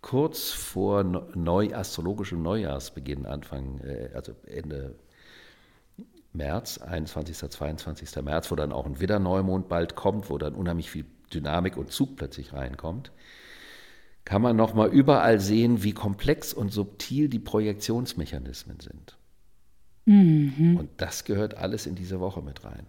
[0.00, 4.96] kurz vor neu, astrologischem Neujahrsbeginn, Anfang, äh, also Ende
[6.32, 7.50] März, 21.
[7.50, 8.22] 22.
[8.22, 12.16] März, wo dann auch ein Widderneumond bald kommt, wo dann unheimlich viel Dynamik und Zug
[12.16, 13.12] plötzlich reinkommt,
[14.24, 19.16] kann man nochmal überall sehen, wie komplex und subtil die Projektionsmechanismen sind.
[20.04, 20.76] Mhm.
[20.78, 22.86] Und das gehört alles in diese Woche mit rein.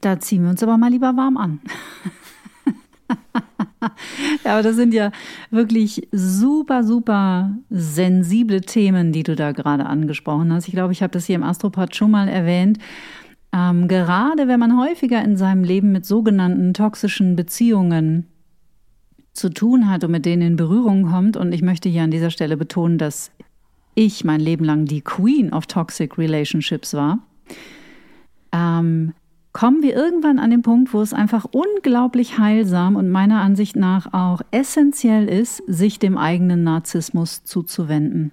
[0.00, 1.60] Da ziehen wir uns aber mal lieber warm an.
[4.44, 5.10] ja, aber das sind ja
[5.50, 10.68] wirklich super, super sensible Themen, die du da gerade angesprochen hast.
[10.68, 12.78] Ich glaube, ich habe das hier im Astropod schon mal erwähnt.
[13.52, 18.26] Ähm, gerade wenn man häufiger in seinem Leben mit sogenannten toxischen Beziehungen
[19.32, 22.30] zu tun hat und mit denen in Berührung kommt, und ich möchte hier an dieser
[22.30, 23.32] Stelle betonen, dass
[23.94, 27.18] ich mein Leben lang die Queen of Toxic Relationships war,
[28.52, 29.14] ähm,
[29.60, 34.12] kommen wir irgendwann an den Punkt, wo es einfach unglaublich heilsam und meiner Ansicht nach
[34.14, 38.32] auch essentiell ist, sich dem eigenen Narzissmus zuzuwenden.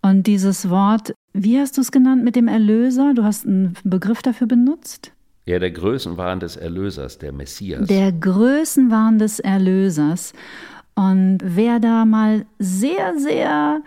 [0.00, 3.12] Und dieses Wort wie hast du es genannt mit dem Erlöser?
[3.14, 5.12] Du hast einen Begriff dafür benutzt?
[5.44, 7.86] Ja, der Größenwahn des Erlösers, der Messias.
[7.88, 10.32] Der Größenwahn des Erlösers.
[10.94, 13.82] Und wer da mal sehr, sehr,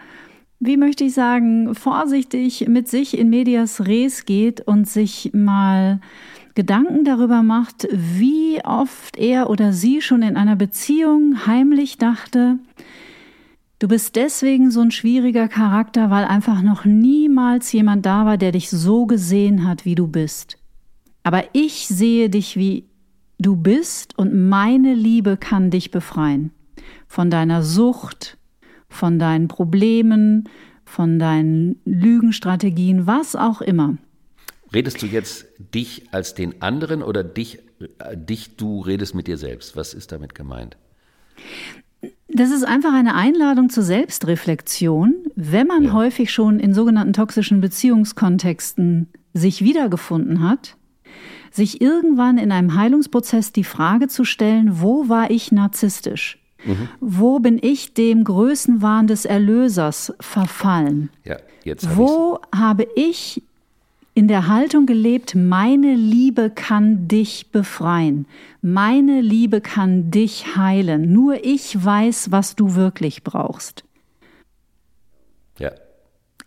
[0.60, 6.02] wie möchte ich sagen, vorsichtig mit sich in medias res geht und sich mal
[6.56, 12.60] Gedanken darüber macht, wie oft er oder sie schon in einer Beziehung heimlich dachte,
[13.80, 18.52] Du bist deswegen so ein schwieriger Charakter, weil einfach noch niemals jemand da war, der
[18.52, 20.58] dich so gesehen hat, wie du bist.
[21.24, 22.90] Aber ich sehe dich, wie
[23.40, 26.52] du bist und meine Liebe kann dich befreien.
[27.08, 28.38] Von deiner Sucht,
[28.90, 30.50] von deinen Problemen,
[30.86, 33.98] von deinen Lügenstrategien, was auch immer.
[34.74, 37.60] Redest du jetzt dich als den anderen oder dich,
[38.00, 39.76] äh, dich du redest mit dir selbst?
[39.76, 40.78] Was ist damit gemeint?
[42.28, 45.94] Das ist einfach eine Einladung zur Selbstreflexion, wenn man ja.
[45.94, 50.78] häufig schon in sogenannten toxischen Beziehungskontexten sich wiedergefunden hat,
[51.52, 56.39] sich irgendwann in einem Heilungsprozess die Frage zu stellen, wo war ich narzisstisch?
[56.66, 56.90] Mhm.
[57.00, 61.10] Wo bin ich dem Größenwahn des Erlösers verfallen?
[61.24, 62.60] Ja, hab Wo ich's.
[62.60, 63.44] habe ich
[64.14, 68.26] in der Haltung gelebt, meine Liebe kann dich befreien,
[68.62, 73.86] meine Liebe kann dich heilen, nur ich weiß, was du wirklich brauchst.
[75.58, 75.72] Ja.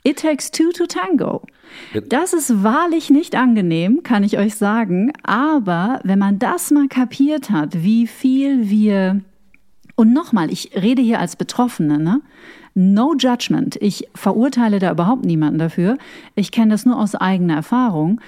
[0.04, 1.42] It takes two to tango.
[2.08, 7.50] Das ist wahrlich nicht angenehm, kann ich euch sagen, aber wenn man das mal kapiert
[7.50, 9.20] hat, wie viel wir
[9.94, 12.20] Und nochmal, ich rede hier als Betroffene, ne?
[12.74, 13.76] No judgment.
[13.80, 15.98] Ich verurteile da überhaupt niemanden dafür.
[16.34, 18.20] Ich kenne das nur aus eigener Erfahrung.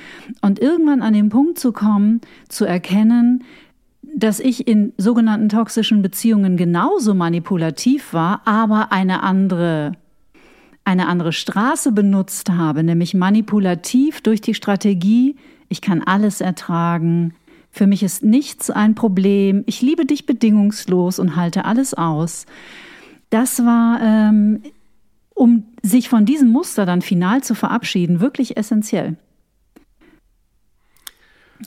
[0.43, 3.45] Und irgendwann an den Punkt zu kommen, zu erkennen,
[4.15, 9.93] dass ich in sogenannten toxischen Beziehungen genauso manipulativ war, aber eine andere
[10.85, 15.37] eine andere Straße benutzt habe, nämlich manipulativ durch die Strategie,
[15.69, 17.33] ich kann alles ertragen,
[17.75, 22.47] für mich ist nichts ein Problem, ich liebe dich bedingungslos und halte alles aus.
[23.31, 24.63] Das war, ähm,
[25.35, 29.17] um sich von diesem Muster dann final zu verabschieden, wirklich essentiell.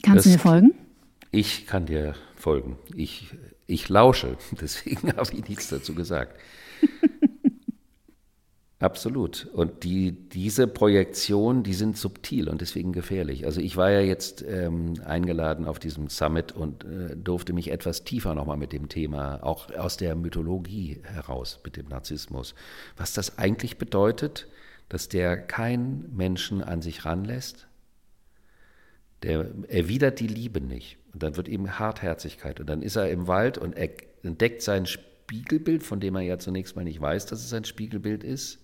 [0.02, 0.74] Kannst das, du mir folgen?
[1.32, 2.78] Ich kann dir folgen.
[2.96, 3.28] Ich,
[3.66, 6.40] ich lausche, deswegen habe ich nichts dazu gesagt.
[8.80, 9.48] Absolut.
[9.54, 13.46] Und die, diese Projektion, die sind subtil und deswegen gefährlich.
[13.46, 18.04] Also ich war ja jetzt ähm, eingeladen auf diesem Summit und äh, durfte mich etwas
[18.04, 22.54] tiefer nochmal mit dem Thema, auch aus der Mythologie heraus, mit dem Narzissmus,
[22.96, 24.48] was das eigentlich bedeutet,
[24.90, 27.68] dass der keinen Menschen an sich ranlässt,
[29.24, 31.00] der erwidert die Liebe nicht.
[31.14, 32.60] Und dann wird ihm Hartherzigkeit.
[32.60, 33.76] Und dann ist er im Wald und
[34.22, 38.24] entdeckt sein Spiegelbild, von dem er ja zunächst mal nicht weiß, dass es ein Spiegelbild
[38.24, 38.60] ist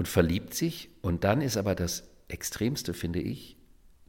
[0.00, 0.88] und verliebt sich.
[1.02, 3.58] Und dann ist aber das Extremste, finde ich,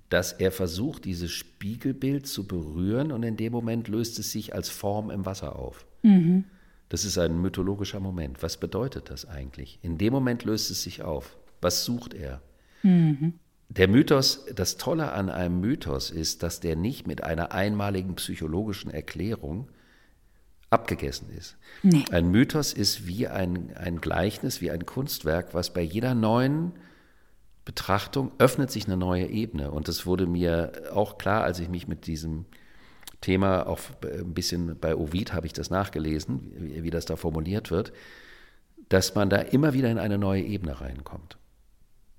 [0.07, 4.69] dass er versucht, dieses Spiegelbild zu berühren und in dem Moment löst es sich als
[4.69, 5.85] Form im Wasser auf.
[6.01, 6.45] Mhm.
[6.87, 8.41] Das ist ein mythologischer Moment.
[8.41, 9.79] Was bedeutet das eigentlich?
[9.81, 11.37] In dem Moment löst es sich auf.
[11.59, 12.41] Was sucht er?
[12.83, 13.33] Mhm.
[13.67, 18.91] Der Mythos, das Tolle an einem Mythos ist, dass der nicht mit einer einmaligen psychologischen
[18.91, 19.67] Erklärung
[20.71, 21.57] abgegessen ist.
[21.83, 22.05] Nee.
[22.11, 26.71] Ein Mythos ist wie ein, ein Gleichnis, wie ein Kunstwerk, was bei jeder neuen
[27.65, 29.71] Betrachtung öffnet sich eine neue Ebene.
[29.71, 32.45] Und das wurde mir auch klar, als ich mich mit diesem
[33.19, 37.69] Thema auch ein bisschen bei Ovid habe ich das nachgelesen, wie, wie das da formuliert
[37.69, 37.91] wird,
[38.89, 41.37] dass man da immer wieder in eine neue Ebene reinkommt.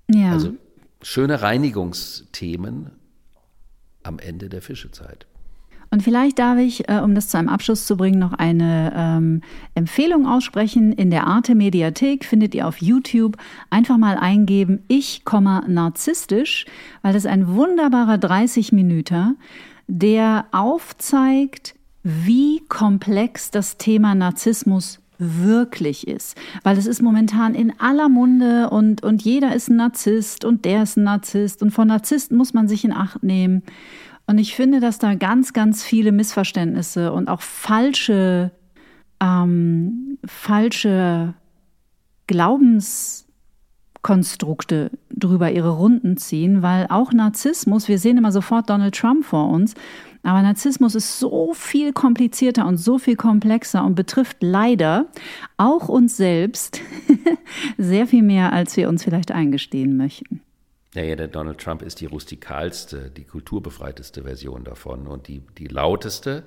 [0.09, 0.31] Ja.
[0.31, 0.53] Also
[1.01, 2.91] schöne Reinigungsthemen
[4.03, 5.25] am Ende der Fischezeit.
[5.93, 9.41] Und vielleicht darf ich, äh, um das zu einem Abschluss zu bringen, noch eine ähm,
[9.75, 10.91] Empfehlung aussprechen.
[10.91, 13.37] In der Arte Mediathek findet ihr auf YouTube
[13.69, 15.21] einfach mal eingeben, ich,
[15.67, 16.65] narzisstisch,
[17.03, 19.37] weil das ein wunderbarer 30 Minuten,
[19.85, 26.35] der aufzeigt, wie komplex das Thema Narzissmus wirklich ist.
[26.63, 30.83] Weil es ist momentan in aller Munde und, und jeder ist ein Narzisst und der
[30.83, 33.61] ist ein Narzisst und von Narzissten muss man sich in Acht nehmen.
[34.25, 38.51] Und ich finde, dass da ganz, ganz viele Missverständnisse und auch falsche,
[39.19, 41.33] ähm, falsche
[42.27, 49.49] Glaubenskonstrukte drüber ihre Runden ziehen, weil auch Narzissmus, wir sehen immer sofort Donald Trump vor
[49.49, 49.75] uns,
[50.23, 55.07] aber Narzissmus ist so viel komplizierter und so viel komplexer und betrifft leider
[55.57, 56.79] auch uns selbst
[57.77, 60.39] sehr viel mehr, als wir uns vielleicht eingestehen möchten.
[60.93, 65.67] Ja, ja, der Donald Trump ist die rustikalste, die kulturbefreiteste Version davon und die, die
[65.67, 66.43] lauteste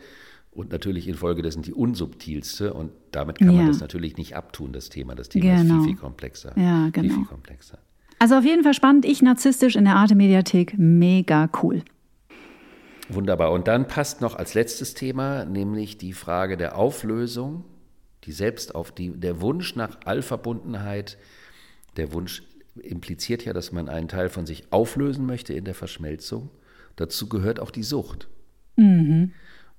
[0.52, 2.72] und natürlich infolgedessen die unsubtilste.
[2.72, 3.56] Und damit kann ja.
[3.58, 5.14] man das natürlich nicht abtun, das Thema.
[5.14, 5.60] Das Thema genau.
[5.60, 5.84] ist viel, genau.
[5.84, 6.52] viel komplexer.
[6.56, 7.08] Ja, genau.
[7.08, 7.78] Viel, viel komplexer.
[8.18, 9.04] Also auf jeden Fall spannend.
[9.04, 10.74] Ich narzisstisch in der Arte Mediathek.
[10.78, 11.82] Mega cool.
[13.08, 13.52] Wunderbar.
[13.52, 17.64] Und dann passt noch als letztes Thema, nämlich die Frage der Auflösung,
[18.24, 21.18] die Selbstauf, die, der Wunsch nach Allverbundenheit,
[21.96, 22.42] der Wunsch
[22.82, 26.50] impliziert ja, dass man einen Teil von sich auflösen möchte in der Verschmelzung.
[26.96, 28.28] Dazu gehört auch die Sucht.
[28.76, 29.32] Mhm.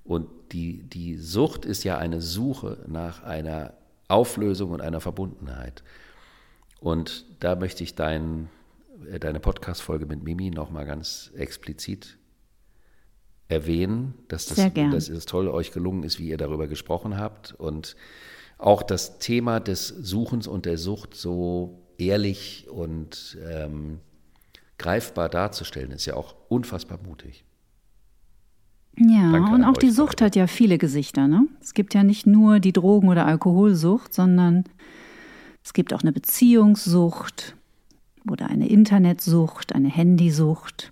[0.04, 3.74] Und die, die Sucht ist ja eine Suche nach einer
[4.08, 5.84] Auflösung und einer Verbundenheit.
[6.80, 8.50] Und da möchte ich dein,
[9.10, 12.18] äh, deine Podcast-Folge mit Mimi nochmal ganz explizit
[13.50, 17.95] erwähnen, dass das, dass es toll euch gelungen ist, wie ihr darüber gesprochen habt und
[18.58, 24.00] auch das Thema des Suchens und der Sucht so ehrlich und ähm,
[24.78, 27.43] greifbar darzustellen, ist ja auch unfassbar mutig.
[29.00, 31.28] Ja, Danke und auch die Sucht hat ja viele Gesichter.
[31.28, 31.48] Ne?
[31.62, 34.64] Es gibt ja nicht nur die Drogen- oder Alkoholsucht, sondern
[35.64, 37.56] es gibt auch eine Beziehungssucht
[38.30, 40.91] oder eine Internetsucht, eine Handysucht.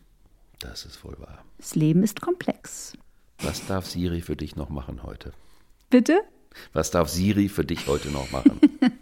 [0.60, 1.44] Das ist wohl wahr.
[1.58, 2.94] Das Leben ist komplex.
[3.40, 5.34] Was darf Siri für dich noch machen heute?
[5.90, 6.22] Bitte?
[6.74, 8.60] Was darf Siri für dich heute noch machen?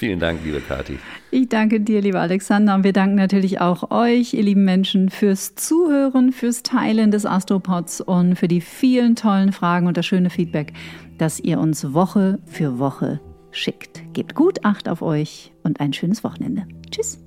[0.00, 0.98] Vielen Dank, liebe Kathi.
[1.30, 2.74] Ich danke dir, lieber Alexander.
[2.74, 8.00] Und wir danken natürlich auch euch, ihr lieben Menschen, fürs Zuhören, fürs Teilen des Astropods
[8.00, 10.72] und für die vielen tollen Fragen und das schöne Feedback,
[11.18, 13.20] das ihr uns Woche für Woche
[13.50, 14.00] schickt.
[14.14, 16.66] Gebt gut Acht auf euch und ein schönes Wochenende.
[16.90, 17.18] Tschüss.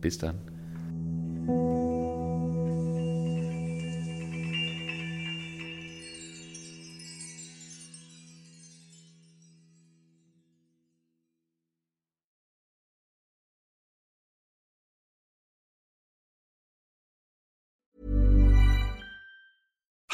[0.00, 0.34] Bis dann.